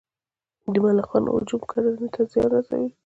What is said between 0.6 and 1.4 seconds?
د ملخانو